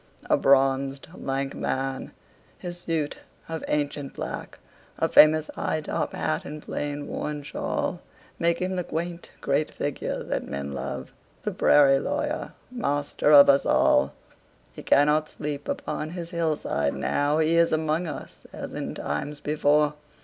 A 0.31 0.35
bronzed, 0.35 1.09
lank 1.13 1.53
man! 1.53 2.11
His 2.57 2.79
suit 2.79 3.17
of 3.47 3.63
ancient 3.67 4.15
black,A 4.15 5.07
famous 5.07 5.51
high 5.53 5.81
top 5.81 6.13
hat 6.13 6.43
and 6.43 6.59
plain 6.59 7.07
worn 7.07 7.43
shawlMake 7.43 8.57
him 8.57 8.77
the 8.77 8.83
quaint 8.83 9.29
great 9.41 9.69
figure 9.69 10.23
that 10.23 10.47
men 10.47 10.71
love, 10.71 11.13
The 11.43 11.51
prairie 11.51 11.99
lawyer, 11.99 12.53
master 12.71 13.31
of 13.31 13.47
us 13.47 13.63
all. 13.63 14.13
He 14.73 14.81
cannot 14.81 15.29
sleep 15.29 15.67
upon 15.67 16.09
his 16.09 16.31
hillside 16.31 16.95
now. 16.95 17.37
He 17.37 17.55
is 17.55 17.71
among 17.71 18.07
us:—as 18.07 18.73
in 18.73 18.95
times 18.95 19.39
before! 19.39 19.93